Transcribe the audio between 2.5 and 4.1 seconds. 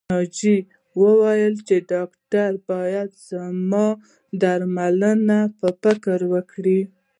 بايد زموږ د